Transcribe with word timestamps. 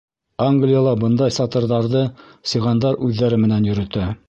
Англияла 0.45 0.93
бындай 1.03 1.35
сатырҙарҙы 1.35 2.03
сиғандар 2.55 3.01
үҙҙәре 3.09 3.43
менән 3.47 3.71
йөрөтә. 3.71 4.11